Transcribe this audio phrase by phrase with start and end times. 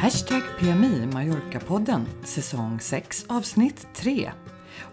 [0.00, 4.30] Hashtag PMI Mallorca-podden, säsong 6 avsnitt 3.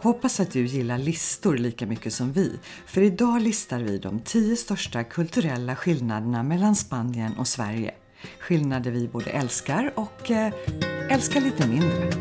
[0.01, 4.55] Hoppas att du gillar listor lika mycket som vi, för idag listar vi de 10
[4.55, 7.93] största kulturella skillnaderna mellan Spanien och Sverige.
[8.39, 10.53] Skillnader vi både älskar och eh,
[11.09, 12.11] älskar lite mindre.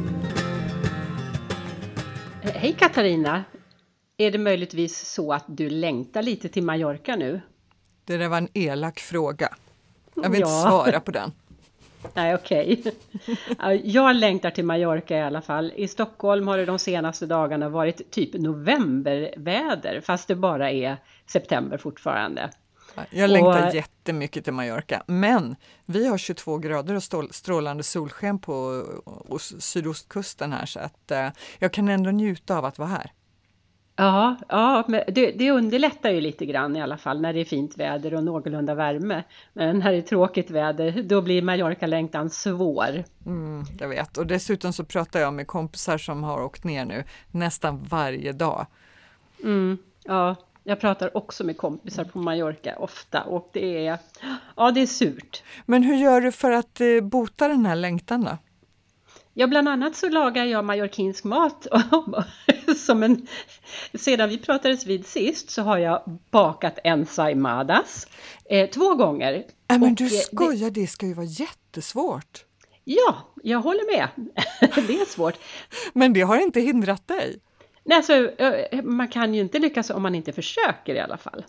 [2.43, 3.45] Hej Katarina!
[4.18, 7.41] Är det möjligtvis så att du längtar lite till Mallorca nu?
[8.05, 9.54] Det där var en elak fråga.
[10.14, 10.46] Jag vill Ja.
[10.46, 11.32] inte svara på den.
[12.15, 12.83] Nej, okej.
[13.59, 15.73] Ja, Jag längtar till Mallorca i alla fall.
[15.77, 20.96] I Stockholm har det de senaste dagarna varit typ novemberväder, fast det bara är
[21.27, 22.51] september fortfarande.
[23.11, 25.57] Jag längtar Och- jättemycket till Mallorca, men
[25.87, 27.03] vi har 22 grader och
[27.35, 28.85] strålande solsken på
[29.29, 33.11] os- sydostkusten här så att eh, jag kan ändå njuta av att vara här.
[33.97, 37.45] Ja, ja men det, det underlättar ju lite grann i alla fall när det är
[37.45, 39.25] fint väder och någorlunda värme.
[39.53, 43.05] Men när det är tråkigt väder, då blir Mallorca-längtan svår.
[43.27, 47.05] Mm, jag vet, och dessutom så pratar jag med kompisar som har åkt ner nu
[47.31, 48.67] nästan varje dag.
[49.45, 53.98] Mm, ja, jag pratar också med kompisar på Mallorca ofta och det är,
[54.57, 55.42] ja, det är surt.
[55.67, 58.39] Men hur gör du för att eh, bota den här längtan då?
[59.39, 61.67] Ja, bland annat så lagar jag mallorquinsk mat.
[62.77, 63.27] som en,
[63.95, 68.07] sedan vi pratades vid sist så har jag bakat ensaimadas
[68.45, 69.33] eh, två gånger.
[69.69, 72.45] Nej men Och, du eh, det- skojar, det ska ju vara jättesvårt.
[72.84, 74.09] Ja, jag håller med.
[74.87, 75.34] det är svårt.
[75.92, 77.41] Men det har inte hindrat dig.
[77.84, 78.31] Nej, alltså,
[78.84, 81.45] man kan ju inte lyckas om man inte försöker i alla fall.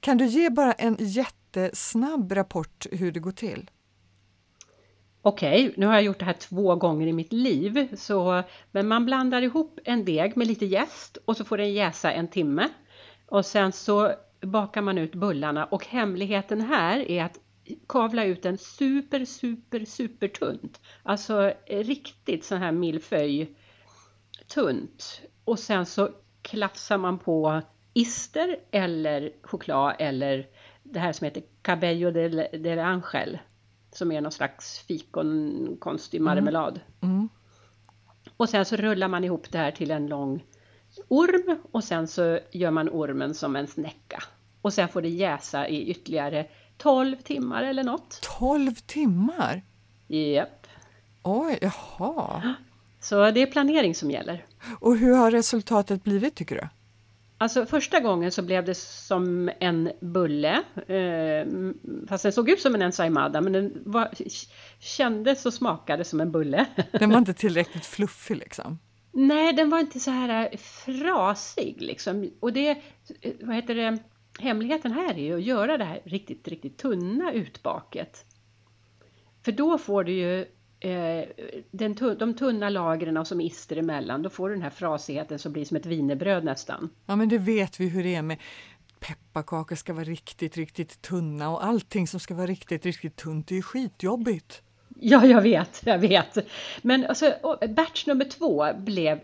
[0.00, 3.70] Kan du ge bara en jättesnabb rapport hur det går till?
[5.24, 9.04] Okej, nu har jag gjort det här två gånger i mitt liv, så, men man
[9.04, 12.68] blandar ihop en deg med lite jäst och så får den jäsa en timme.
[13.26, 17.38] Och sen så bakar man ut bullarna och hemligheten här är att
[17.88, 20.80] kavla ut den super, super, super tunt.
[21.02, 23.46] Alltså eh, riktigt sån här millefeuille
[24.46, 25.22] tunt.
[25.44, 26.10] Och sen så
[26.42, 27.62] klafsar man på
[27.94, 30.46] ister eller choklad eller
[30.82, 33.38] det här som heter cabello del, del angel.
[33.92, 36.80] Som är någon slags fikonkonstig marmelad.
[37.00, 37.28] Mm.
[38.36, 40.44] Och sen så rullar man ihop det här till en lång
[41.08, 44.22] orm och sen så gör man ormen som en snäcka.
[44.62, 46.46] Och sen får det jäsa i ytterligare
[46.78, 48.20] 12 timmar eller något.
[48.38, 49.62] 12 timmar?
[50.06, 50.66] Japp.
[51.22, 52.54] Oj, jaha.
[53.00, 54.44] Så det är planering som gäller.
[54.80, 56.68] Och hur har resultatet blivit tycker du?
[57.42, 60.62] Alltså första gången så blev det som en bulle.
[60.86, 61.46] Eh,
[62.08, 64.10] fast den såg ut som en ensaimada men den var,
[64.78, 66.66] kändes och smakade som en bulle.
[66.92, 68.78] Den var inte tillräckligt fluffig liksom.
[69.12, 72.30] Nej, den var inte så här frasig liksom.
[72.40, 72.78] Och det,
[73.40, 73.98] vad heter det,
[74.38, 78.24] hemligheten här är ju att göra det här riktigt, riktigt tunna utbaket.
[79.44, 80.46] För då får du ju
[80.82, 81.24] eh,
[81.70, 85.64] den, de tunna lagren som ister emellan, då får du den här frasigheten som blir
[85.64, 86.90] som ett wienerbröd nästan.
[87.06, 88.38] Ja, men det vet vi hur det är med
[89.00, 93.54] pepparkakor ska vara riktigt, riktigt tunna och allting som ska vara riktigt, riktigt tunt är
[93.54, 94.62] ju skitjobbigt.
[95.00, 96.38] Ja, jag vet, jag vet.
[96.82, 97.34] Men alltså,
[97.76, 99.20] batch nummer två blev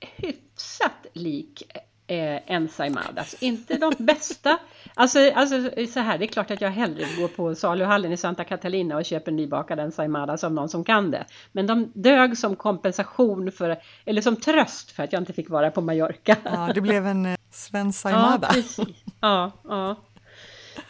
[0.00, 1.62] hyfsat lik
[2.08, 3.34] eh, ensaimadas.
[3.42, 4.58] Inte de bästa.
[4.94, 8.44] Alltså, alltså så här, det är klart att jag hellre går på saluhallen i Santa
[8.44, 11.24] Catalina och köper nybakad ensaimadas av någon som kan det.
[11.52, 15.70] Men de dög som kompensation för, eller som tröst för att jag inte fick vara
[15.70, 16.36] på Mallorca.
[16.44, 18.86] Ja, det blev en eh, Sven Ja, precis.
[19.20, 19.96] Ja, ja.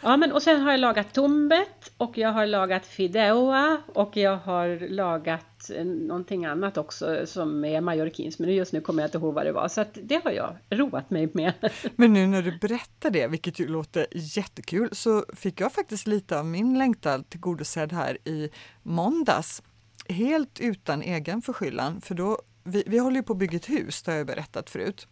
[0.01, 4.37] Ja, men och sen har jag lagat tumbet och jag har lagat fideoa och jag
[4.37, 5.48] har lagat
[5.85, 9.51] någonting annat också som är mallorquins, men just nu kommer jag inte ihåg vad det
[9.51, 9.67] var.
[9.67, 11.53] Så det har jag roat mig med.
[11.95, 16.39] Men nu när du berättar det, vilket ju låter jättekul, så fick jag faktiskt lite
[16.39, 18.49] av min längtan tillgodosedd här i
[18.83, 19.63] måndags.
[20.09, 24.03] Helt utan egen förskyllan, för då, vi, vi håller ju på att bygga ett hus,
[24.03, 25.07] det har jag berättat förut.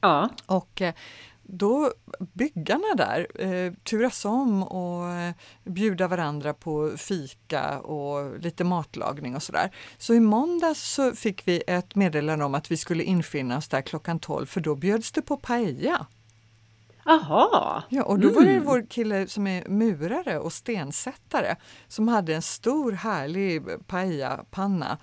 [0.00, 0.94] Ja, Och eh,
[1.50, 1.92] då
[2.32, 5.32] byggarna där eh, turas om och eh,
[5.64, 9.70] bjuda varandra på fika och lite matlagning och sådär.
[9.98, 13.82] Så i måndags så fick vi ett meddelande om att vi skulle infinna oss där
[13.82, 16.06] klockan 12 för då bjöds det på paella.
[17.06, 17.82] aha.
[17.88, 18.64] Ja, och då var det Mm.
[18.64, 21.56] vår kille som är murare och stensättare
[21.88, 24.98] som hade en stor härlig paella-panna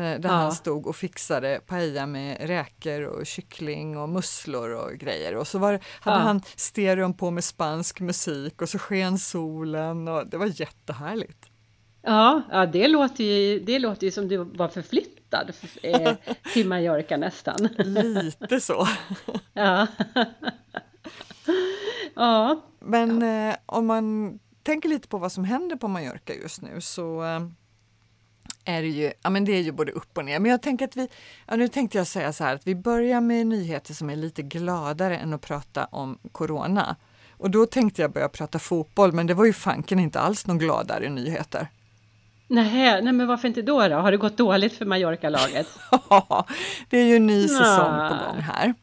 [0.00, 0.28] där Ja.
[0.30, 5.36] han stod och fixade paella med räkor och kyckling och musslor och grejer.
[5.36, 6.22] Och så var, hade Ja.
[6.22, 11.46] han stereon på med spansk musik och så sken solen och det var jättehärligt.
[12.02, 15.52] Ja, ja det, låter ju, det låter ju som du var förflyttad
[15.82, 16.12] eh,
[16.52, 17.68] till Mallorca nästan.
[17.78, 18.88] Lite så.
[19.52, 19.86] Ja.
[22.14, 26.80] ja, Men eh, om man tänker lite på vad som händer på Mallorca just nu
[26.80, 27.40] så eh,
[28.64, 30.38] är det ju, ja men det är ju både upp och ner.
[30.38, 31.08] Men jag tänker att vi,
[31.46, 34.42] ja nu tänkte jag säga så här att vi börjar med nyheter som är lite
[34.42, 36.96] gladare än att prata om corona.
[37.36, 40.58] Och då tänkte jag börja prata fotboll, men det var ju fanken inte alls någon
[40.58, 41.68] gladare nyheter.
[42.48, 43.96] Nej, nej men varför inte då då?
[43.96, 45.66] Har det gått dåligt för Mallorca-laget?
[46.90, 48.74] Det är ju en ny säsong på gång här.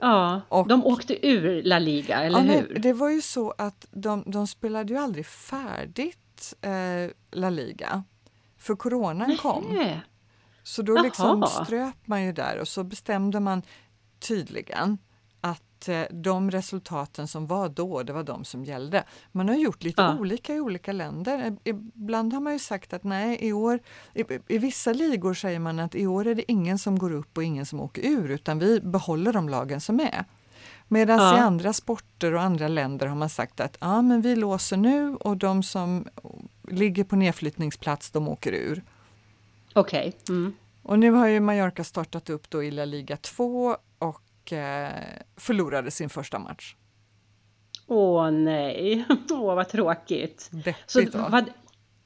[0.00, 2.78] Ja, och, de åkte ur La Liga, eller ja, hur?
[2.78, 8.04] det var ju så att de, de spelade ju aldrig färdigt eh, La Liga,
[8.60, 9.64] för coronan kom.
[10.62, 13.62] Så då liksom ströp man ju där och så bestämde man
[14.18, 14.98] tydligen
[15.88, 19.04] Eh, de resultaten som var då, det var de som gällde.
[19.32, 20.18] Man har gjort lite ja.
[20.18, 21.56] olika i olika länder.
[21.64, 23.80] Ibland har man ju sagt att nej, i år,
[24.14, 27.36] i, i, vissa ligor säger man att i år är det ingen som går upp
[27.36, 30.24] och ingen som åker ur, utan vi behåller de lagen som är.
[30.92, 31.36] Medan ja.
[31.36, 35.16] i andra sporter och andra länder har man sagt att ja, men vi låser nu
[35.16, 36.08] och de som
[36.68, 38.82] ligger på nedflyttningsplats, de åker ur.
[39.72, 40.08] Okej.
[40.08, 40.36] Okay.
[40.36, 40.52] Mm.
[40.82, 44.22] Och nu har ju Mallorca startat upp då i La Liga 2 och
[44.52, 44.90] Eh,
[45.36, 46.74] förlorade sin första match.
[47.86, 50.48] Åh nej, åh vad tråkigt.
[50.52, 51.50] Deppigt Så, vad,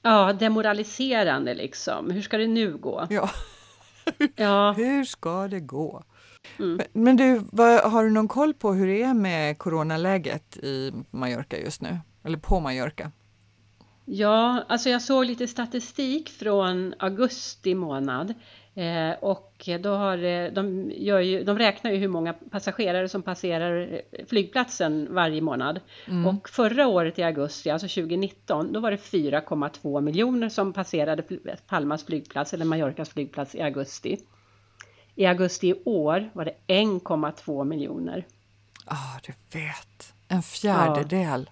[0.02, 2.10] Ja, demoraliserande liksom.
[2.10, 3.06] Hur ska det nu gå?
[3.10, 3.30] Ja,
[4.36, 4.72] ja.
[4.76, 6.02] hur ska det gå?
[6.58, 6.80] Mm.
[6.92, 11.58] Men, du, vad, har du någon koll på hur det är med coronaläget i Mallorca
[11.58, 11.98] just nu?
[12.24, 13.10] Eller på Mallorca?
[14.04, 18.34] Ja, alltså jag såg lite statistik från augusti månad
[18.76, 24.00] Eh, och då har, de, gör ju, de räknar ju hur många passagerare som passerar
[24.28, 25.80] flygplatsen varje månad.
[26.08, 26.26] Mm.
[26.26, 31.22] Och förra året i augusti, alltså 2019, då var det 4,2 miljoner som passerade
[31.66, 34.18] Palmas flygplats eller Mallorcas flygplats i augusti.
[35.14, 38.26] I augusti i år var det 1,2 miljoner.
[38.86, 40.14] Ja, ah, du vet.
[40.28, 41.50] En fjärdedel.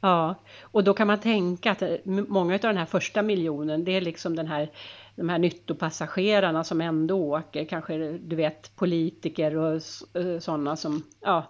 [0.00, 0.08] Ja.
[0.08, 4.00] ja, och då kan man tänka att många av den här första miljonen, det är
[4.00, 4.70] liksom den här
[5.18, 9.74] de här nyttopassagerarna som ändå åker, kanske du vet politiker och
[10.14, 11.48] eh, sådana som, ja,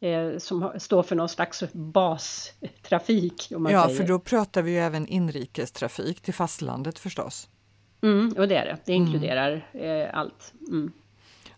[0.00, 3.46] eh, som står för någon slags bastrafik.
[3.50, 3.96] Ja, säger.
[3.96, 7.48] för då pratar vi ju även inrikestrafik till fastlandet förstås.
[8.02, 9.06] Mm, och det är det, det mm.
[9.06, 10.02] inkluderar mm.
[10.02, 10.52] eh, allt.
[10.68, 10.92] Mm.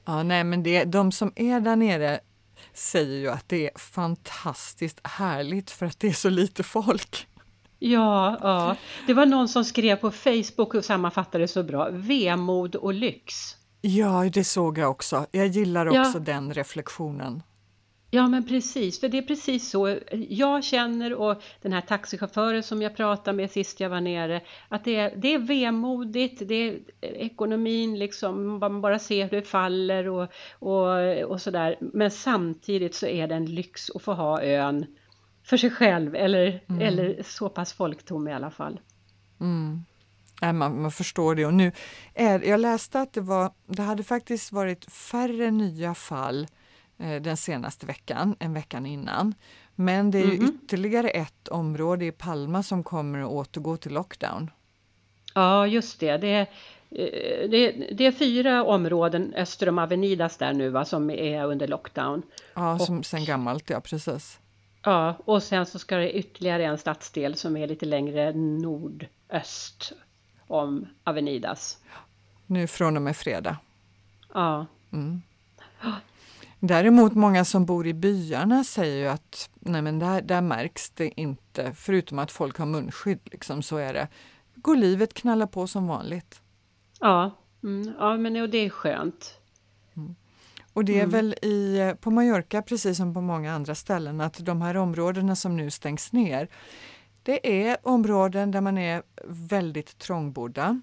[0.04, 2.20] Ja, nej, men det, de som är där nere
[2.72, 7.26] säger ju att det är fantastiskt härligt för att det är så lite folk.
[7.78, 11.88] Ja, ja, det var någon som skrev på Facebook och sammanfattade så bra.
[11.90, 13.56] Vemod och lyx.
[13.80, 15.26] Ja, det såg jag också.
[15.30, 16.18] Jag gillar också ja.
[16.18, 17.42] den reflektionen.
[18.14, 19.98] Ja, men precis, för det är precis så
[20.28, 24.84] jag känner och den här taxichauffören som jag pratade med sist jag var nere, att
[24.84, 30.08] det är, det är vemodigt, det är ekonomin liksom, man bara ser hur det faller
[30.08, 31.76] och, och, och sådär.
[31.80, 34.86] Men samtidigt så är det en lyx att få ha ön
[35.42, 36.80] för sig själv eller, mm.
[36.80, 38.80] eller så pass folktom i alla fall.
[39.40, 39.84] Mm.
[40.42, 41.46] Nej, man, man förstår det.
[41.46, 41.72] Och nu
[42.14, 46.46] är, jag läste att det, var, det hade faktiskt varit färre nya fall
[47.02, 49.34] den senaste veckan än veckan innan.
[49.74, 50.54] Men det är mm -hmm.
[50.54, 54.50] ytterligare ett område i Palma som kommer att återgå till lockdown.
[55.34, 56.16] Ja, just det.
[56.16, 56.46] Det är,
[56.90, 61.68] eh, det, det är fyra områden öster om Avenidas där nu va, som är under
[61.68, 62.22] lockdown.
[62.54, 64.38] Ja, som och, sen gammalt, ja precis.
[64.82, 69.92] Ja, och sen så ska det ytterligare en stadsdel som är lite längre nordöst
[70.46, 71.78] om Avenidas.
[72.46, 73.56] Nu från och med fredag.
[74.34, 74.66] Ja.
[74.92, 75.22] Mm.
[76.64, 81.20] Däremot många som bor i byarna säger ju att nej men där, där märks det
[81.20, 84.08] inte, förutom att folk har munskydd, liksom, så är det.
[84.54, 86.40] Går livet knalla på som vanligt.
[87.00, 87.30] Ja,
[87.62, 89.38] mm, ja men och det är skönt.
[90.72, 91.10] Och det är mm.
[91.10, 95.56] väl i, på Mallorca, precis som på många andra ställen, att de här områdena som
[95.56, 96.48] nu stängs ner,
[97.22, 100.80] det är områden där man är väldigt trångbodda.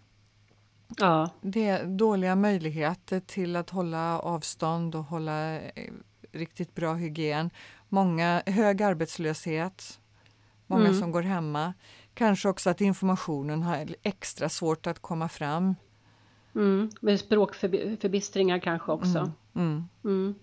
[0.97, 1.29] Ja.
[1.41, 5.91] Det är dåliga möjligheter till att hålla avstånd och hålla eh,
[6.31, 7.49] riktigt bra hygien.
[7.89, 9.99] Många, hög arbetslöshet,
[10.67, 10.99] många mm.
[10.99, 11.73] som går hemma.
[12.13, 15.75] Kanske också att informationen har extra svårt att komma fram.
[16.55, 16.89] Mm.
[17.01, 19.17] Med språkförbistringar kanske också.
[19.17, 19.31] Mm.
[19.55, 19.87] Mm.
[20.03, 20.35] Mm.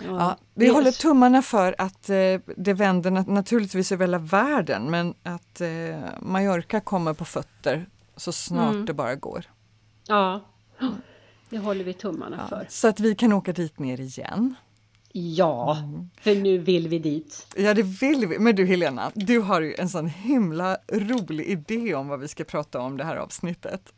[0.00, 4.90] Ja, ja, vi håller tummarna för att eh, det vänder nat naturligtvis över hela världen
[4.90, 8.86] men att eh, Mallorca kommer på fötter så snart mm.
[8.86, 9.44] det bara går.
[10.06, 10.40] Ja,
[11.50, 12.66] det håller vi tummarna ja, för.
[12.68, 14.54] Så att vi kan åka dit ner igen.
[15.12, 16.10] Ja, mm.
[16.20, 17.46] för nu vill vi dit.
[17.56, 18.38] Ja, det vill vi.
[18.38, 22.44] Men du Helena, du har ju en sån himla rolig idé om vad vi ska
[22.44, 23.92] prata om det här avsnittet.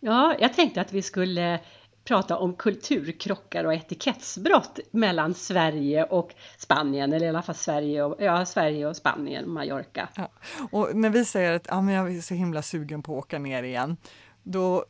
[0.00, 1.60] Ja, jag tänkte att vi skulle
[2.04, 8.16] prata om kulturkrockar och etikettsbrott mellan Sverige och Spanien, eller i alla fall Sverige och,
[8.18, 10.08] ja, Sverige och Spanien, Mallorca.
[10.14, 10.30] Ja.
[10.72, 13.38] Och när vi säger att ja, men jag är så himla sugen på att åka
[13.38, 13.96] ner igen,
[14.42, 14.84] då,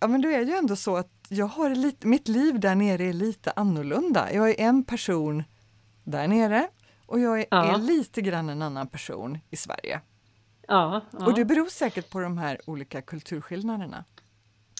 [0.00, 2.74] ja, men då är det ju ändå så att jag har lite, mitt liv där
[2.74, 4.32] nere är lite annorlunda.
[4.32, 5.42] Jag är en person
[6.04, 6.68] där nere
[7.06, 7.74] och jag är, ja.
[7.74, 10.00] är lite grann en annan person i Sverige.
[10.68, 11.26] Ja, ja.
[11.26, 14.04] Och det beror säkert på de här olika kulturskillnaderna.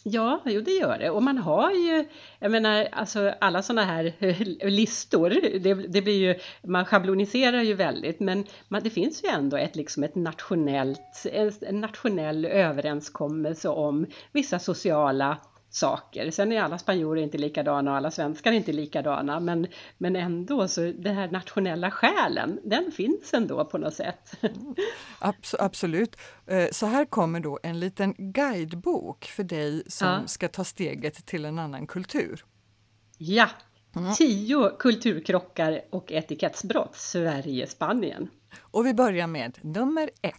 [0.07, 1.11] Ja, jo det gör det.
[1.11, 2.05] Och man har ju,
[2.39, 7.75] jag menar, alltså alla sådana här eh, listor, det, det, blir ju, man schabloniserar ju
[7.75, 11.27] väldigt, men man, det finns ju ändå ett, liksom ett nationellt,
[11.61, 15.39] en nationell överenskommelse om vissa sociala
[15.75, 16.31] saker.
[16.31, 19.67] Sen är alla spanjorer inte likadana och alla svenskar inte likadana men,
[19.99, 24.35] men ändå så den här nationella själen, den finns ändå på något sätt.
[25.19, 26.17] Abs absolut.
[26.47, 30.27] Eh, så här kommer då en liten guidebok för dig som ja.
[30.27, 32.45] ska ta steget till en annan kultur.
[33.19, 33.49] Ja,
[33.97, 34.15] mm.
[34.15, 38.29] tio kulturkrockar och etikettsbrott, Sverige-Spanien.
[38.61, 40.37] Och vi börjar med nummer ett.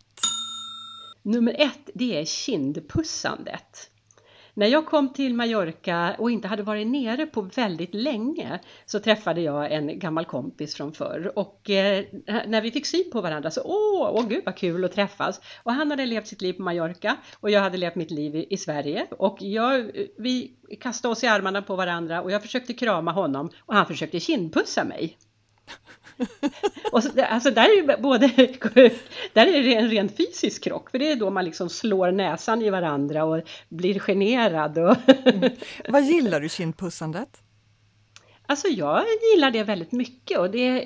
[1.21, 3.91] Nummer ett, det är kindpussandet.
[4.57, 9.41] När jag kom till Mallorca och inte hade varit nere på väldigt länge så träffade
[9.41, 11.31] jag en gammal kompis från förr.
[11.35, 12.05] Och eh,
[12.47, 15.41] när vi fick syn på varandra så åh, åh gud vad kul att träffas.
[15.63, 18.47] Och han hade levt sitt liv på Mallorca och jag hade levt mitt liv i,
[18.49, 19.07] i Sverige.
[19.11, 23.75] Och jag, vi kastade oss i armarna på varandra och jag försökte krama honom och
[23.75, 25.17] han försökte kindpussa mig.
[26.91, 28.27] och så, alltså där är både,
[29.33, 32.61] där är det en rent fysisk krock, för det är då man liksom slår näsan
[32.61, 34.77] i varandra och blir generad.
[34.77, 35.51] Och mm.
[35.89, 37.41] Vad gillar du kindpussandet?
[38.47, 39.03] Alltså jag
[39.33, 40.85] gillar det väldigt mycket och det,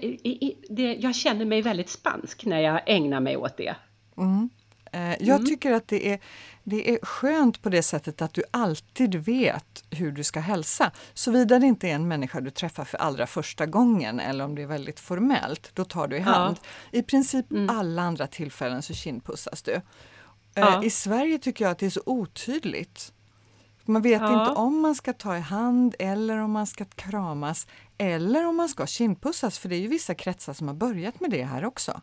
[0.70, 3.76] det, jag känner mig väldigt spansk när jag ägnar mig åt det.
[4.18, 4.50] Mm.
[4.92, 5.46] Eh, jag mm.
[5.46, 6.20] tycker att det är,
[6.64, 10.92] det är skönt på det sättet att du alltid vet hur du ska hälsa.
[11.14, 14.62] Såvida det inte är en människa du träffar för allra första gången eller om det
[14.62, 16.58] är väldigt formellt, då tar du i hand.
[16.92, 17.00] Ja.
[17.00, 17.70] I princip mm.
[17.70, 19.74] alla andra tillfällen så kindpussas du.
[19.74, 19.82] Eh,
[20.54, 20.84] ja.
[20.84, 23.14] I Sverige tycker jag att det är så otydligt.
[23.84, 24.42] Man vet ja.
[24.42, 28.70] inte om man ska ta i hand eller om man ska kramas eller om man
[28.70, 32.02] ska kindpussas, för det är ju vissa kretsar som har börjat med det här också.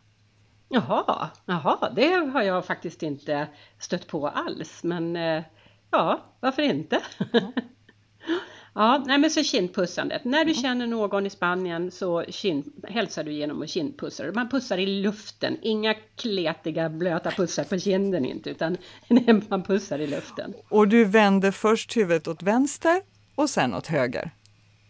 [0.69, 3.47] Jaha, jaha, det har jag faktiskt inte
[3.79, 5.43] stött på alls, men eh,
[5.91, 7.01] ja, varför inte?
[7.33, 7.51] Mm.
[8.73, 10.25] ja, nej men så kindpussandet.
[10.25, 14.31] När du känner någon i Spanien så kind, hälsar du genom att kindpussa.
[14.33, 18.77] Man pussar i luften, inga kletiga blöta pussar på kinden inte, utan
[19.49, 20.53] man pussar i luften.
[20.69, 23.01] Och du vänder först huvudet åt vänster
[23.35, 24.31] och sen åt höger?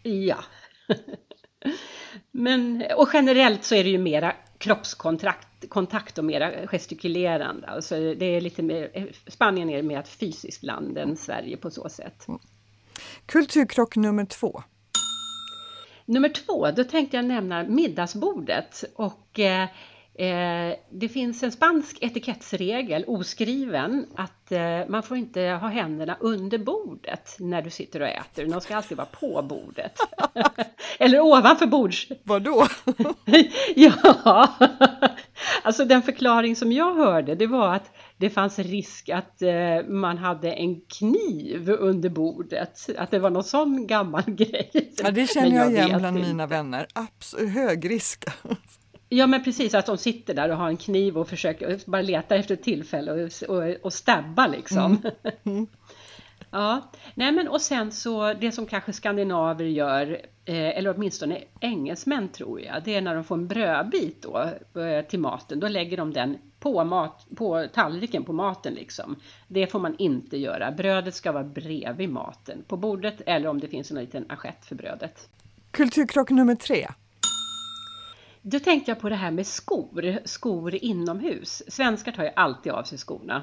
[0.02, 0.38] Ja.
[2.30, 7.66] Men, och generellt så är det ju mera kroppskontakt kontakt och mera gestikulerande.
[7.66, 11.88] Alltså det är lite mer, Spanien är mer ett fysiskt land än Sverige på så
[11.88, 12.28] sätt.
[12.28, 12.40] Mm.
[13.26, 14.62] Kulturkrock nummer två.
[16.04, 19.68] Nummer två, då tänkte jag nämna middagsbordet och eh,
[20.18, 26.58] Eh, det finns en spansk etikettsregel, oskriven, att eh, man får inte ha händerna under
[26.58, 28.46] bordet när du sitter och äter.
[28.46, 29.92] De ska alltid vara på bordet.
[30.98, 32.08] Eller ovanför bords...
[32.24, 32.66] Vadå?
[33.76, 34.48] ja,
[35.62, 40.18] alltså den förklaring som jag hörde det var att det fanns risk att eh, man
[40.18, 42.88] hade en kniv under bordet.
[42.98, 44.92] Att det var någon sån gammal grej.
[45.02, 46.28] Ja, det känner jag, jag igen bland inte.
[46.28, 46.86] mina vänner.
[46.94, 48.24] Absolut, hög risk.
[49.08, 52.36] Ja men precis, att de sitter där och har en kniv och försöker bara leta
[52.36, 55.02] efter ett tillfälle och, och, och stabba liksom.
[55.02, 55.36] Mm.
[55.44, 55.66] Mm.
[56.50, 62.28] ja, nej men och sen så det som kanske skandinaver gör, eh, eller åtminstone engelsmän
[62.28, 64.50] tror jag, det är när de får en brödbit då
[64.80, 69.16] eh, till maten, då lägger de den på, mat, på tallriken på maten liksom.
[69.48, 70.70] Det får man inte göra.
[70.70, 74.74] Brödet ska vara bredvid maten på bordet eller om det finns en liten assiett för
[74.74, 75.28] brödet.
[75.70, 76.88] Kulturkrock nummer tre.
[78.50, 81.62] Då tänkte jag på det här med skor, skor inomhus.
[81.68, 83.42] Svenskar tar ju alltid av sig skorna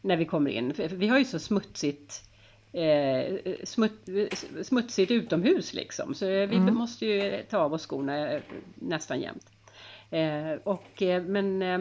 [0.00, 0.72] när vi kommer in.
[0.76, 2.22] Vi har ju så smutsigt
[2.72, 4.08] eh, smut,
[4.62, 6.14] smutsigt utomhus liksom.
[6.14, 6.74] Så vi mm.
[6.74, 8.42] måste ju ta av oss skorna eh,
[8.74, 9.46] nästan jämt.
[10.10, 11.78] Eh, och, eh, men eh,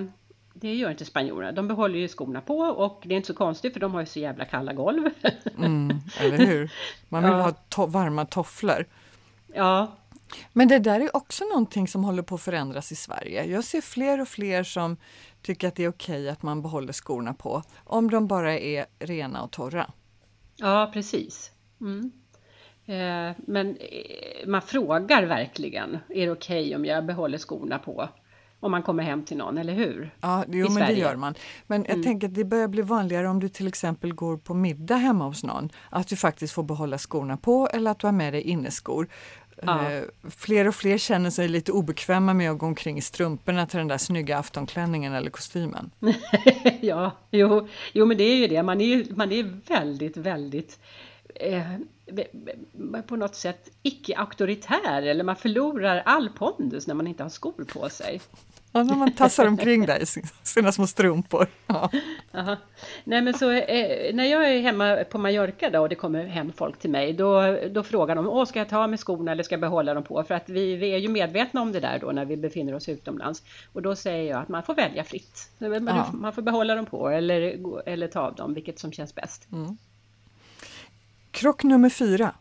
[0.53, 1.51] det gör inte spanjorerna.
[1.51, 4.05] De behåller ju skorna på och det är inte så konstigt för de har ju
[4.05, 5.10] så jävla kalla golv.
[5.57, 6.71] Mm, eller hur?
[7.10, 7.41] Man vill ja.
[7.41, 8.86] ha to varma tofflor.
[9.53, 9.98] Ja,
[10.53, 13.45] men det där är också någonting som håller på att förändras i Sverige.
[13.45, 14.97] Jag ser fler och fler som
[15.41, 19.43] tycker att det är okej att man behåller skorna på, om de bara är rena
[19.43, 19.91] och torra.
[20.55, 21.51] Ja, precis.
[21.81, 22.11] Mm.
[22.85, 28.09] Eh, men eh, man frågar verkligen, är det okej om jag behåller skorna på?
[28.61, 30.15] om man kommer hem till någon, eller hur?
[30.21, 31.35] Ja, jo, men det gör man.
[31.67, 32.03] Men jag mm.
[32.03, 35.43] tänker att det börjar bli vanligare om du till exempel går på middag hemma hos
[35.43, 39.07] någon, att du faktiskt får behålla skorna på eller att du har med dig inneskor.
[39.62, 39.91] Ja.
[39.91, 40.03] Eh,
[40.38, 43.88] fler och fler känner sig lite obekväma med att gå omkring i strumporna till den
[43.88, 45.91] där snygga aftonklänningen eller kostymen.
[46.82, 48.63] ja, jo, jo, men det är ju det.
[48.63, 50.80] Man är, man är väldigt, väldigt
[51.36, 57.65] eh, på något sätt icke-auktoritär eller man förlorar all pondus när man inte har skor
[57.74, 58.22] på sig.
[58.72, 60.06] Ja, när man tassar omkring där i
[60.44, 61.48] sina små strumpor.
[61.68, 61.90] Ja.
[63.04, 66.51] Nej, men så, eh, när jag är hemma på Mallorca då, och det kommer hem
[66.51, 69.44] folk till mig, då, då frågar de, Åh, ska jag ta av mig skorna eller
[69.44, 70.24] ska jag behålla dem på?
[70.24, 72.90] För att vi, vi är ju medvetna om det där då när vi befinner oss
[72.90, 73.44] utomlands.
[73.74, 75.50] Och då säger jag att man får välja fritt.
[75.58, 76.10] Man, ja.
[76.13, 79.48] man får behålla dem på eller, eller ta av dem, vilket som känns bäst.
[79.51, 79.78] Mm.
[81.32, 82.34] Krock nummer fyra.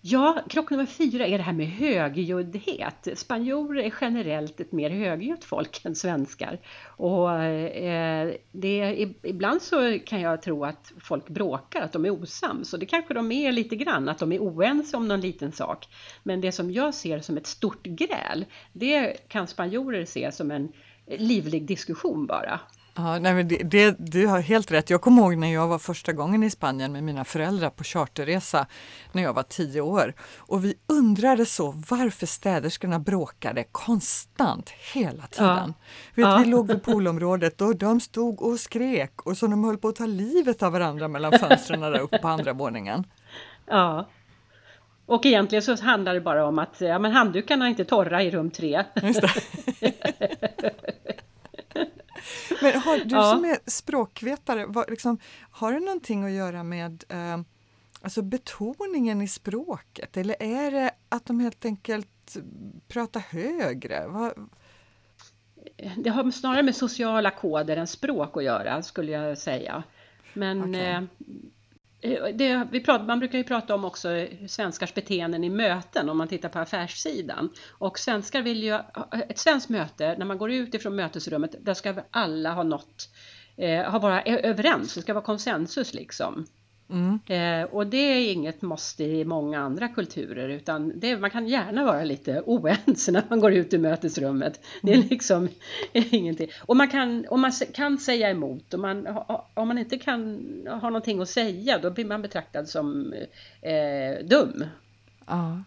[0.00, 3.08] Ja, krock nummer fyra är det här med högljuddhet.
[3.14, 6.58] Spanjorer är generellt ett mer högljutt folk än svenskar.
[6.86, 12.72] Och eh, det, ibland så kan jag tro att folk bråkar, att de är osams.
[12.72, 15.88] Och det kanske de är lite grann, att de är oense om någon liten sak.
[16.22, 20.72] Men det som jag ser som ett stort gräl, det kan spanjorer se som en
[21.06, 22.60] livlig diskussion bara.
[22.98, 24.90] Ja, nej, men det, det, du har helt rätt.
[24.90, 28.66] Jag kommer ihåg när jag var första gången i Spanien med mina föräldrar på charterresa
[29.12, 30.14] när jag var tio år.
[30.36, 35.46] Och vi undrade så varför städerskorna bråkade konstant hela tiden.
[35.46, 35.72] Ja.
[36.14, 36.38] Vet, ja.
[36.38, 39.96] Vi låg vid poolområdet och de stod och skrek och så de höll på att
[39.96, 43.04] ta livet av varandra mellan fönstren där uppe på andra våningen.
[43.66, 44.08] Ja.
[45.06, 48.30] Och egentligen så handlar det bara om att ja, men handdukarna är inte torra i
[48.30, 48.84] rum tre.
[52.62, 53.30] Men har, du ja.
[53.30, 55.18] som är språkvetare, vad, liksom,
[55.50, 57.40] har det någonting att göra med eh,
[58.02, 62.36] alltså betoningen i språket eller är det att de helt enkelt
[62.88, 64.06] pratar högre?
[64.06, 64.48] Vad...
[65.96, 69.82] Det har snarare med sociala koder än språk att göra skulle jag säga.
[70.32, 70.82] Men okay.
[70.82, 71.02] Eh,
[72.00, 76.08] Eh, det, vi pratar, man brukar ju prata om också eh, svenskars beteenden i möten
[76.08, 77.50] om man tittar på affärssidan.
[77.68, 78.82] Och svenskar vill ju, eh,
[79.28, 83.08] ett svenskt möte, när man går ut ifrån mötesrummet, där ska alla ha nått,
[83.56, 86.46] eh, ha vara överens, det ska vara konsensus liksom.
[86.90, 87.18] Mm.
[87.26, 91.84] Eh, och det är inget måste i många andra kulturer utan det, man kan gärna
[91.84, 94.60] vara lite oense när man går ut ur mötesrummet.
[94.82, 95.08] Det är mm.
[95.08, 95.48] liksom
[95.92, 96.48] ingenting.
[96.60, 99.06] Och man kan, och man kan säga emot och man,
[99.54, 103.14] om man inte kan ha någonting att säga då blir man betraktad som
[103.62, 104.64] eh, dum.
[105.26, 105.62] Ja.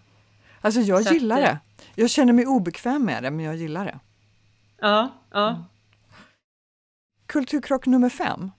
[0.62, 1.60] Alltså jag Så gillar att, det.
[1.96, 4.00] Jag känner mig obekväm med det men jag gillar det.
[4.80, 5.50] Ja, ja.
[5.50, 5.64] Mm.
[7.26, 8.52] Kulturkrock nummer fem.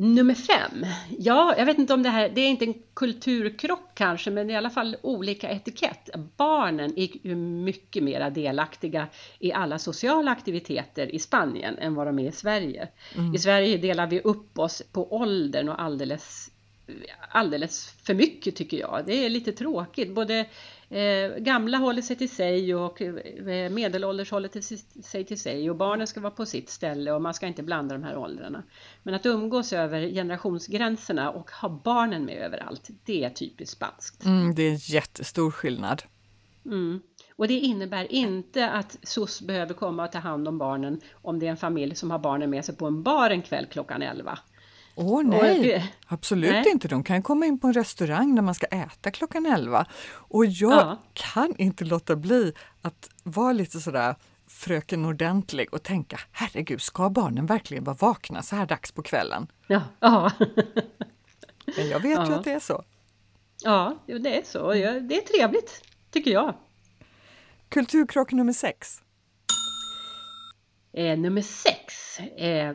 [0.00, 0.86] Nummer fem.
[1.18, 4.56] Ja, jag vet inte om det här, det är inte en kulturkrock kanske, men i
[4.56, 6.10] alla fall olika etikett.
[6.36, 9.06] Barnen är ju mycket mer delaktiga
[9.38, 12.88] i alla sociala aktiviteter i Spanien än vad de är i Sverige.
[13.16, 13.34] Mm.
[13.34, 16.50] I Sverige delar vi upp oss på åldern och alldeles
[17.28, 19.02] alldeles för mycket tycker jag.
[19.06, 20.14] Det är lite tråkigt.
[20.14, 20.46] Både
[20.88, 24.62] eh, gamla håller sig till sig och eh, medelålders håller till
[25.04, 27.94] sig till sig och barnen ska vara på sitt ställe och man ska inte blanda
[27.94, 28.62] de här åldrarna.
[29.02, 34.24] Men att umgås över generationsgränserna och ha barnen med överallt, det är typiskt spanskt.
[34.24, 36.02] Mm, det är en jättestor skillnad.
[36.64, 37.00] Mm.
[37.36, 41.46] Och det innebär inte att SOS behöver komma och ta hand om barnen om det
[41.46, 44.38] är en familj som har barnen med sig på en bar en kväll klockan 11.
[45.00, 46.70] Åh oh, nej, absolut nej.
[46.70, 46.88] inte.
[46.88, 49.86] De kan komma in på en restaurang när man ska äta klockan 11.
[50.10, 51.02] Och jag ja.
[51.12, 54.14] kan inte låta bli att vara lite sådär
[54.46, 59.46] fröken ordentlig och tänka herregud, ska barnen verkligen vara vakna så här dags på kvällen?
[59.66, 59.82] Ja.
[60.00, 60.32] ja.
[61.76, 62.26] Men jag vet ja.
[62.26, 62.84] ju att det är så.
[63.64, 64.72] Ja, det är så.
[64.72, 66.54] Det är trevligt, tycker jag.
[67.68, 69.02] Kulturkrock nummer sex.
[70.92, 72.18] Eh, nummer sex.
[72.20, 72.74] Eh,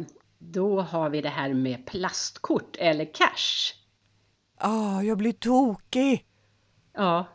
[0.51, 3.73] då har vi det här med plastkort eller cash.
[4.58, 6.25] Ah, jag blir tokig!
[6.93, 7.27] Ja.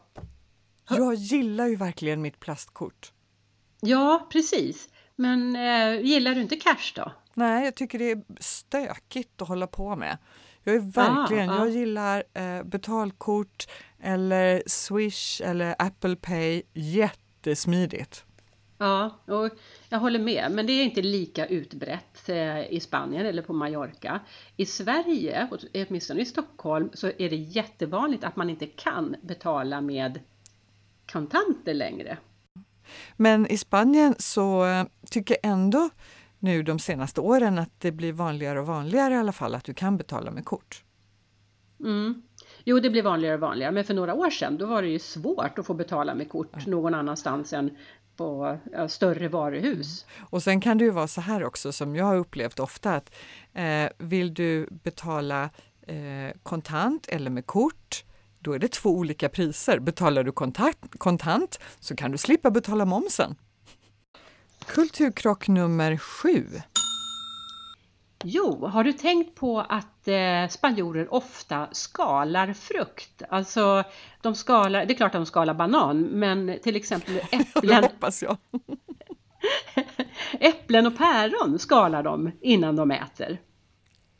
[0.90, 3.12] Jag gillar ju verkligen mitt plastkort.
[3.80, 4.88] Ja, precis.
[5.16, 7.12] Men eh, gillar du inte cash då?
[7.34, 10.18] Nej, jag tycker det är stökigt att hålla på med.
[10.64, 11.58] Jag är verkligen, ah, ah.
[11.58, 13.66] jag gillar eh, betalkort
[14.00, 16.62] eller Swish eller Apple Pay.
[16.72, 18.24] Jättesmidigt.
[18.78, 19.50] Ja, och
[19.88, 24.20] jag håller med, men det är inte lika utbrett eh, i Spanien eller på Mallorca.
[24.56, 25.48] I Sverige,
[25.88, 30.20] åtminstone i Stockholm, så är det jättevanligt att man inte kan betala med
[31.12, 32.18] kontanter längre.
[33.16, 35.90] Men i Spanien så eh, tycker jag ändå
[36.38, 39.74] nu de senaste åren att det blir vanligare och vanligare i alla fall att du
[39.74, 40.84] kan betala med kort.
[41.80, 42.22] Mm.
[42.64, 44.98] Jo, det blir vanligare och vanligare, men för några år sedan då var det ju
[44.98, 47.76] svårt att få betala med kort någon annanstans än
[48.18, 50.06] på ja, större varuhus.
[50.16, 50.26] Mm.
[50.30, 53.14] Och sen kan det ju vara så här också som jag har upplevt ofta att
[53.54, 55.50] eh, vill du betala
[55.86, 58.04] eh, kontant eller med kort
[58.40, 59.78] då är det två olika priser.
[59.78, 63.36] Betalar du kontant, kontant så kan du slippa betala momsen.
[64.66, 66.46] Kulturkrock nummer sju.
[68.24, 73.22] Jo, har du tänkt på att eh, spanjorer ofta skalar frukt?
[73.28, 73.84] Alltså,
[74.22, 77.66] de skalar, det är klart att de skalar banan, men till exempel äpplen.
[77.66, 78.36] det hoppas jag.
[80.40, 83.38] äpplen och päron skalar de innan de äter.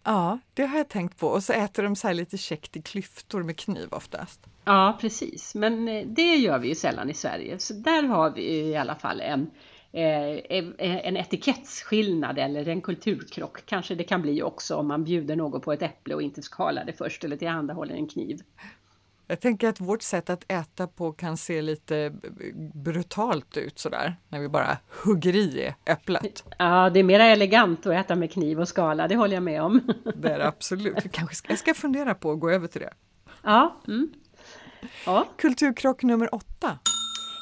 [0.04, 1.28] Ja, det har jag tänkt på.
[1.28, 4.40] Och så äter de så lite käckt i klyftor med kniv oftast.
[4.64, 5.54] Ja, precis.
[5.54, 7.58] Men eh, det gör vi ju sällan i Sverige.
[7.58, 9.50] Så där har vi i alla fall en,
[9.92, 13.66] en etikettsskillnad eller en kulturkrock.
[13.66, 16.84] Kanske det kan bli också om man bjuder någon på ett äpple och inte skalar
[16.84, 18.40] det först eller tillhandahåller en kniv.
[19.30, 22.12] Jag tänker att vårt sätt att äta på kan se lite
[22.74, 26.44] brutalt ut sådär, när vi bara hugger i äpplet.
[26.58, 29.62] Ja, det är mer elegant att äta med kniv och skala, det håller jag med
[29.62, 29.80] om.
[30.14, 31.12] Det är det absolut.
[31.12, 32.92] Kanske ska, jag ska fundera på att gå över till det.
[33.42, 33.80] Ja.
[33.88, 34.12] Mm.
[35.06, 35.28] ja.
[35.36, 36.78] Kulturkrock nummer åtta.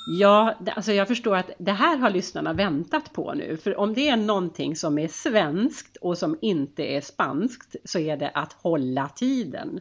[0.08, 3.56] Ja, alltså jag förstår att det här har lyssnarna väntat på nu.
[3.56, 8.16] För om det är någonting som är svenskt och som inte är spanskt så är
[8.16, 9.80] det att hålla tiden.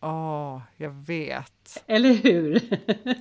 [0.00, 1.82] Ja, oh, jag vet.
[1.86, 2.62] Eller hur?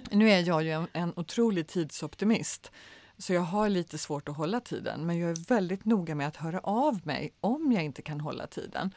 [0.15, 2.71] nu är jag ju en, en otrolig tidsoptimist,
[3.17, 5.05] så jag har lite svårt att hålla tiden.
[5.05, 8.47] Men jag är väldigt noga med att höra av mig om jag inte kan hålla
[8.47, 8.91] tiden.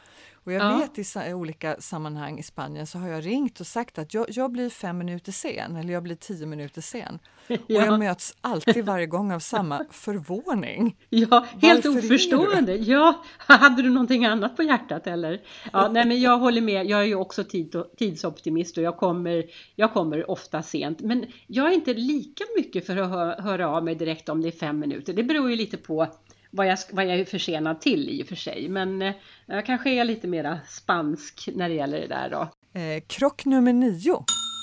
[0.49, 0.77] Och jag ja.
[0.95, 4.51] vet i olika sammanhang i Spanien så har jag ringt och sagt att jag, jag
[4.51, 7.19] blir fem minuter sen eller jag blir tio minuter sen.
[7.47, 7.57] Ja.
[7.65, 10.97] Och jag möts alltid varje gång av samma förvåning.
[11.09, 12.75] Ja, helt Varför oförstående.
[12.75, 15.41] Ja, hade du någonting annat på hjärtat eller?
[15.73, 16.85] Ja, nej, men jag håller med.
[16.85, 20.99] Jag är ju också tid, tidsoptimist och jag kommer, jag kommer ofta sent.
[20.99, 24.59] Men jag är inte lika mycket för att höra av mig direkt om det är
[24.59, 25.13] fem minuter.
[25.13, 26.07] Det beror ju lite på
[26.49, 28.69] vad jag, vad jag är försenad till i och för sig.
[28.69, 29.13] Men eh,
[29.45, 32.49] jag kanske är lite mera spansk när det gäller det där då.
[32.79, 34.13] Eh, krock nummer nio.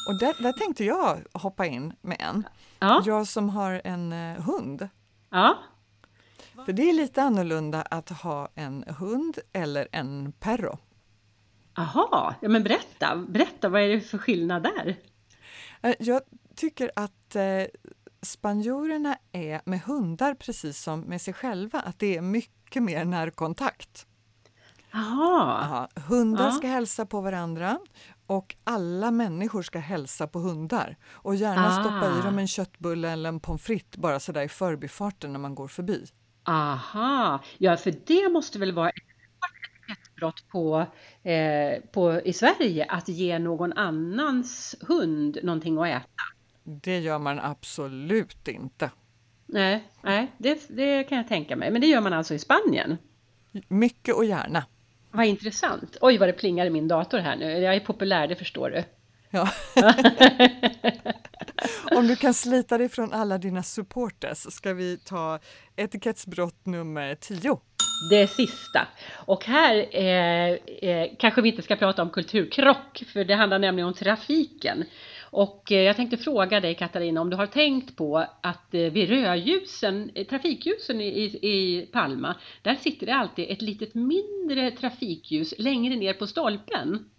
[0.08, 2.48] Och där, där tänkte jag hoppa in med en.
[2.78, 3.02] Ja.
[3.06, 4.88] Jag som har en eh, hund.
[5.30, 5.58] Ja.
[6.64, 10.78] För det är lite annorlunda att ha en hund eller en perro.
[11.78, 14.96] Aha, ja men berätta, berätta vad är det för skillnad där?
[15.82, 16.22] Eh, jag
[16.56, 17.36] tycker att
[18.22, 24.06] spanjorerna är med hundar precis som med sig själva, att det är mycket mer närkontakt.
[24.94, 25.88] Aha.
[26.08, 26.50] Hundar ja.
[26.50, 27.78] ska hälsa på varandra
[28.26, 31.80] och alla människor ska hälsa på hundar och gärna ah.
[31.80, 35.54] stoppa i dem en köttbulle eller en pommes frites bara sådär i förbifarten när man
[35.54, 36.06] går förbi.
[36.44, 40.86] Aha, ja för det måste väl vara ett brott på,
[41.22, 46.22] eh, på, i Sverige att ge någon annans hund någonting att äta.
[46.68, 48.90] Det gör man absolut inte.
[49.46, 51.70] Nej, nej det, det kan jag tänka mig.
[51.70, 52.98] Men det gör man alltså i Spanien?
[53.68, 54.64] Mycket och gärna.
[55.10, 55.96] Vad intressant.
[56.00, 57.58] Oj, vad det plingar i min dator här nu.
[57.58, 58.84] Jag är populär, det förstår du.
[59.30, 59.48] Ja.
[61.96, 65.38] Om du kan slita dig från alla dina supporters ska vi ta
[65.76, 67.60] etikettsbrott nummer 10.
[68.10, 68.88] Det sista.
[69.14, 70.50] Och här eh,
[70.90, 74.84] eh, kanske vi inte ska prata om kulturkrock, för det handlar nämligen om trafiken.
[75.36, 79.08] Och eh, jag tänkte fråga dig Katarina om du har tänkt på att eh, vid
[79.08, 85.96] rödljusen, eh, trafikljusen i, i Palma, där sitter det alltid ett litet mindre trafikljus längre
[85.96, 87.10] ner på stolpen.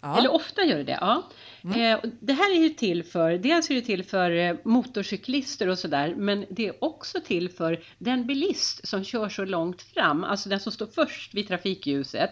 [0.00, 0.18] Ja.
[0.18, 0.98] Eller ofta gör det det.
[1.00, 1.22] Ja.
[1.64, 2.00] Mm.
[2.20, 6.46] det här är ju till för, dels är det till för motorcyklister och sådär, men
[6.50, 10.72] det är också till för den bilist som kör så långt fram, alltså den som
[10.72, 12.30] står först vid trafikljuset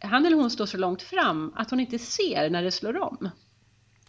[0.00, 3.30] han eller hon står så långt fram att hon inte ser när det slår om.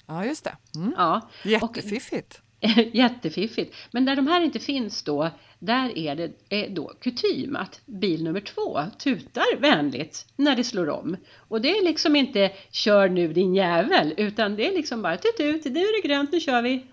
[0.08, 0.58] Ja, just det.
[0.76, 0.94] Mm.
[0.98, 1.30] Ja.
[1.44, 2.42] Jättefiffigt.
[2.94, 3.76] jättefiffigt.
[3.92, 8.24] Men där de här inte finns då, där är det är då kutym att bil
[8.24, 11.18] nummer två tutar vänligt när det slår om.
[11.38, 15.40] Och det är liksom inte kör nu din jävel, utan det är liksom bara tut
[15.40, 16.86] ut, nu är det grönt, nu kör vi.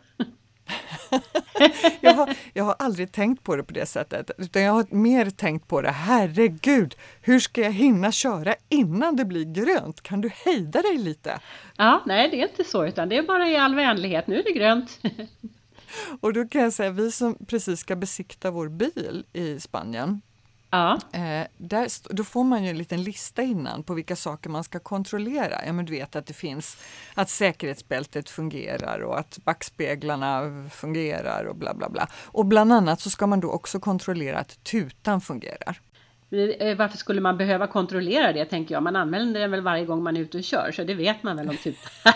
[2.00, 5.30] jag, har, jag har aldrig tänkt på det på det sättet, utan jag har mer
[5.30, 10.02] tänkt på det, herregud, hur ska jag hinna köra innan det blir grönt?
[10.02, 11.40] Kan du hejda dig lite?
[11.76, 14.44] Ja, nej det är inte så, utan det är bara i all vänlighet, nu är
[14.44, 15.00] det grönt.
[16.20, 20.20] Och då kan jag säga, vi som precis ska besikta vår bil i Spanien,
[20.70, 20.98] Ja.
[21.12, 24.78] Eh, där, då får man ju en liten lista innan på vilka saker man ska
[24.78, 25.66] kontrollera.
[25.66, 26.76] Ja, men du vet att det finns
[27.14, 32.08] att säkerhetsbältet fungerar och att backspeglarna fungerar och bla bla bla.
[32.14, 35.80] Och bland annat så ska man då också kontrollera att tutan fungerar.
[36.30, 38.82] Eh, varför skulle man behöva kontrollera det tänker jag?
[38.82, 41.36] Man använder den väl varje gång man är ute och kör så det vet man
[41.36, 41.92] väl om tutan.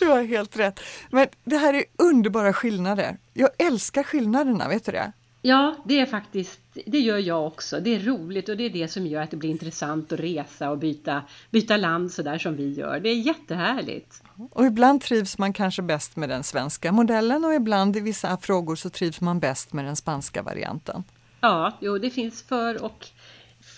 [0.00, 0.80] Du har helt rätt.
[1.10, 3.16] Men det här är underbara skillnader.
[3.32, 5.12] Jag älskar skillnaderna, vet du det?
[5.46, 7.80] Ja, det är faktiskt, det gör jag också.
[7.80, 10.70] Det är roligt och det är det som gör att det blir intressant att resa
[10.70, 13.00] och byta, byta land så där som vi gör.
[13.00, 14.22] Det är jättehärligt.
[14.50, 18.76] Och ibland trivs man kanske bäst med den svenska modellen och ibland i vissa frågor
[18.76, 21.04] så trivs man bäst med den spanska varianten.
[21.40, 23.06] Ja, jo, det finns för och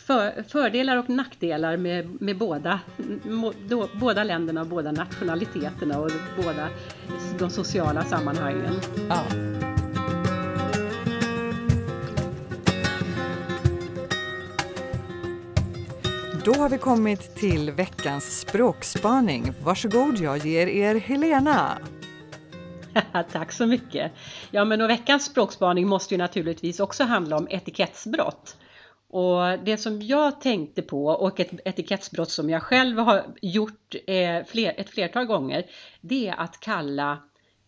[0.07, 2.81] för, fördelar och nackdelar med, med båda,
[3.69, 6.69] då, båda länderna och båda nationaliteterna och båda
[7.39, 8.75] de sociala sammanhangen.
[9.09, 9.23] Ja.
[16.45, 19.53] Då har vi kommit till veckans språkspaning.
[19.63, 21.79] Varsågod, jag ger er Helena.
[23.33, 24.13] Tack så mycket.
[24.51, 28.57] Ja, men och veckans språkspaning måste ju naturligtvis också handla om etikettsbrott.
[29.09, 34.45] Och det som jag tänkte på och ett etikettsbrott som jag själv har gjort eh,
[34.45, 35.67] fler, ett flertal gånger,
[36.01, 37.19] det är att kalla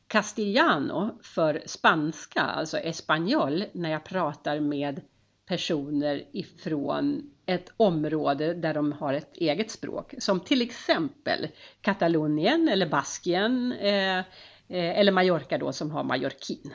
[0.07, 5.01] castellano för spanska, alltså espanol, när jag pratar med
[5.47, 10.15] personer ifrån ett område där de har ett eget språk.
[10.19, 11.49] Som till exempel
[11.81, 14.25] Katalonien eller Baskien eh, eh,
[14.69, 16.75] eller Mallorca då som har mallorquin.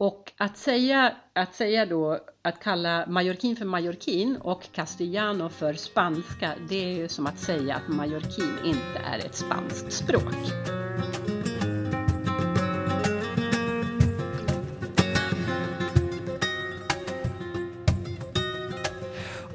[0.00, 6.54] Och att säga, att säga då, att kalla mallorquin för mallorquin och castellano för spanska,
[6.68, 10.89] det är ju som att säga att mallorquin inte är ett spanskt språk.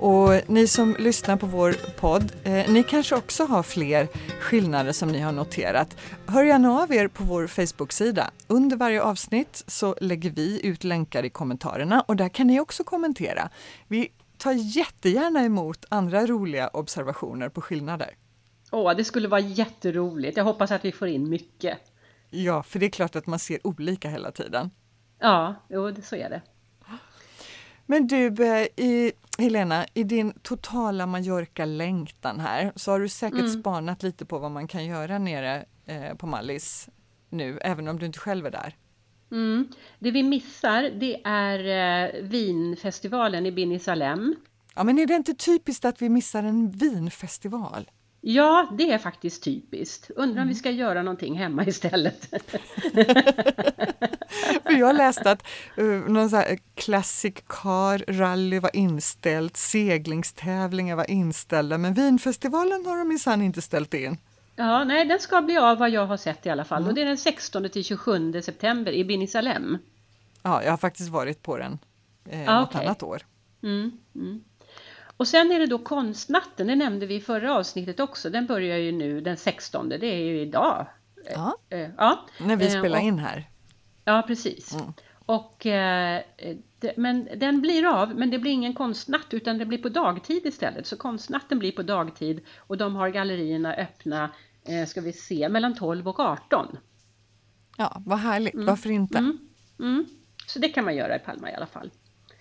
[0.05, 4.07] Och ni som lyssnar på vår podd, eh, ni kanske också har fler
[4.39, 5.97] skillnader som ni har noterat.
[6.27, 8.31] Hör gärna av er på vår Facebook-sida.
[8.47, 12.83] Under varje avsnitt så lägger vi ut länkar i kommentarerna och där kan ni också
[12.83, 13.49] kommentera.
[13.87, 18.09] Vi tar jättegärna emot andra roliga observationer på skillnader.
[18.71, 20.37] Åh, det skulle vara jätteroligt.
[20.37, 21.77] Jag hoppas att vi får in mycket.
[22.29, 24.71] Ja, för det är klart att man ser olika hela tiden.
[25.19, 26.41] Ja, jo, så är det.
[27.85, 33.59] Men du, eh, i, Helena, i din totala Mallorca-längtan här så har du säkert mm.
[33.59, 36.89] spanat lite på vad man kan göra nere eh, på Mallis
[37.29, 38.75] nu, även om du inte själv är där.
[39.31, 39.67] Mm.
[39.99, 41.59] Det vi missar det är
[42.05, 44.35] eh, vinfestivalen i Bini Salem.
[44.75, 47.89] Ja, men är det inte typiskt att vi missar en vinfestival?
[48.27, 50.09] Ja, det är faktiskt typiskt.
[50.09, 50.55] Undrar om vi mm.
[50.55, 52.25] ska göra någonting hemma istället.
[54.63, 61.11] För jag läste att uh, någon sån här Classic Car Rally var inställt, seglingstävlingar var
[61.11, 64.17] inställda, men vinfestivalen har de minsann inte ställt in.
[64.55, 66.81] Ja, nej, den ska bli av vad jag har sett i alla fall.
[66.81, 66.89] Mm.
[66.89, 69.77] Och det är den 16 till 27 september i Binisalem.
[70.41, 71.79] Ja, jag har faktiskt varit på den
[72.29, 72.85] eh, ah, något okay.
[72.85, 73.21] annat år.
[73.63, 74.43] Mm, mm.
[75.17, 78.29] Och sen är det då konstnatten, det nämnde vi i förra avsnittet också.
[78.29, 80.87] Den börjar ju nu den 16, det är ju idag.
[81.33, 82.25] Ja, eh, ja.
[82.39, 83.49] när vi eh, spelar in här.
[84.05, 84.73] Ja, precis.
[84.73, 84.93] Mm.
[85.25, 86.21] Och, eh,
[86.95, 90.87] men den blir av, men det blir ingen konstnatt utan det blir på dagtid istället.
[90.87, 94.29] Så konstnatten blir på dagtid och de har gallerierna öppna,
[94.87, 96.77] ska vi se, mellan 12 och 18.
[97.77, 98.53] Ja, vad härligt.
[98.53, 98.65] Mm.
[98.65, 99.17] Varför inte?
[99.17, 99.37] Mm.
[99.79, 100.05] Mm.
[100.47, 101.91] Så det kan man göra i Palma i alla fall.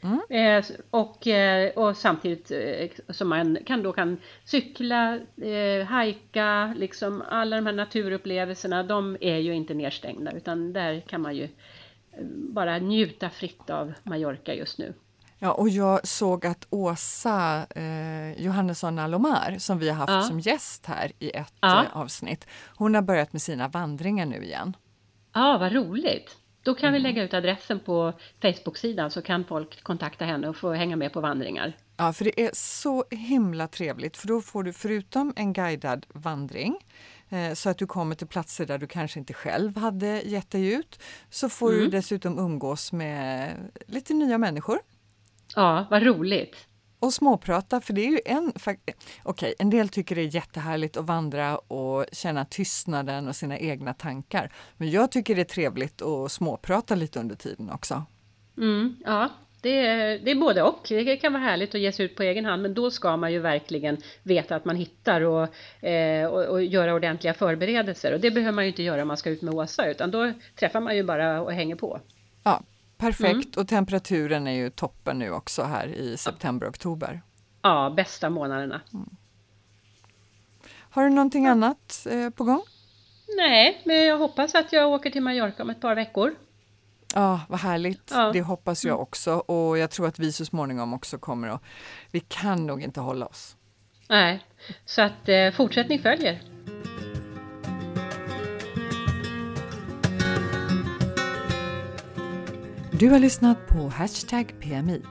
[0.05, 0.21] Mm.
[0.31, 7.23] Eh, och, eh, och samtidigt eh, som man kan då kan cykla, eh, hajka, liksom
[7.29, 12.25] alla de här naturupplevelserna, de är ju inte nedstängda utan där kan man ju eh,
[12.29, 14.95] bara njuta fritt av Mallorca just nu.
[15.39, 20.23] Ja, och jag såg att Åsa eh, Johannesson Alomar, som vi har haft ja.
[20.23, 21.85] som gäst här i ett ja.
[21.93, 24.77] avsnitt, hon har börjat med sina vandringar nu igen.
[25.33, 26.44] Ja, vad roligt!
[26.65, 26.93] Då kan mm.
[26.93, 31.13] vi lägga ut adressen på Facebook-sidan så kan folk kontakta henne och få hänga med
[31.13, 31.73] på vandringar.
[31.97, 36.77] Ja, för det är så himla trevligt för då får du förutom en guidad vandring
[37.29, 40.75] eh, så att du kommer till platser där du kanske inte själv hade gett dig
[40.75, 41.01] ut,
[41.31, 41.85] så får mm.
[41.85, 43.55] du dessutom umgås med
[43.87, 44.79] lite nya människor.
[45.57, 46.57] Ja, vad roligt!
[47.05, 48.53] Och småprata, för det är ju en...
[48.57, 48.85] Okej,
[49.25, 53.95] okay, en del tycker det är jättehärligt att vandra och känna tystnaden och sina egna
[53.95, 54.53] tankar.
[54.77, 58.05] Men jag tycker det är trevligt att småprata lite under tiden också.
[58.57, 59.31] Mm, ja,
[59.65, 60.87] det är, det är både och.
[60.89, 63.33] Det kan vara härligt att ge sig ut på egen hand, men då ska man
[63.33, 68.15] ju verkligen veta att man hittar och, eh, och, och, göra ordentliga förberedelser.
[68.15, 70.33] Och det behöver man ju inte göra om man ska ut med Åsa, utan då
[70.57, 72.01] träffar man ju bara och hänger på.
[72.43, 72.63] Ja,
[72.97, 73.63] Perfekt mm.
[73.63, 77.23] och temperaturen är ju toppen nu också här i september, oktober.
[77.63, 78.81] Ja, bästa månaderna.
[78.95, 79.17] Mm.
[80.71, 82.63] Har du någonting annat eh, på gång?
[83.37, 86.35] Nej, men jag hoppas att jag åker till Mallorca om ett par veckor.
[87.15, 88.11] Ja, vad härligt.
[88.15, 88.33] Ja.
[88.33, 89.03] Det hoppas jag mm.
[89.03, 91.63] också och jag tror att vi så småningom också kommer att...
[92.11, 93.57] Vi kan nog inte hålla oss.
[94.09, 94.45] Nej,
[94.85, 96.54] så att eh, fortsättning följer.
[103.05, 105.03] Du har lyssnat på Hashtag PMI.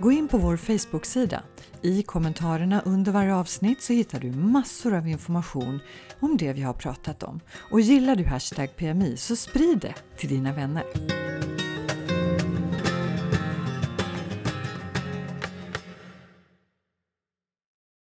[0.00, 1.42] Gå in på vår Facebook-sida.
[1.82, 5.80] I kommentarerna under varje avsnitt så hittar du massor av information
[6.20, 7.40] om det vi har pratat om.
[7.70, 10.84] Och gillar du Hashtag PMI så sprid det till dina vänner.